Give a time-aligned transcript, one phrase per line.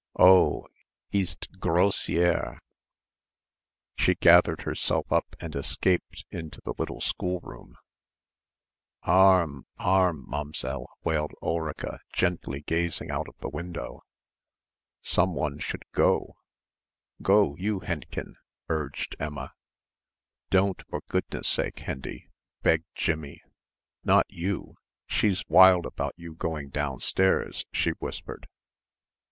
[0.17, 0.65] "Oh,
[1.13, 2.57] c'est grossière!"
[3.95, 7.75] She gathered herself up and escaped into the little schoolroom.
[9.03, 14.01] "Armes, armes, Momzell," wailed Ulrica gently gazing out of the window.
[15.03, 16.33] "Som one should go,
[17.21, 18.37] go you, Henchen,"
[18.69, 19.53] urged Emma.
[20.49, 22.27] "Don't, for goodness' sake, Hendy,"
[22.63, 23.43] begged Jimmie,
[24.03, 28.47] "not you, she's wild about you going downstairs," she whispered.